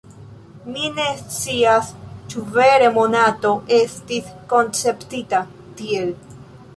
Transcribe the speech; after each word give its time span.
Mi 0.75 0.85
ne 0.99 1.03
scias, 1.33 1.91
ĉu 2.33 2.45
vere 2.57 2.87
Monato 2.95 3.51
estis 3.81 4.31
konceptita 4.55 5.43
tiel. 5.83 6.11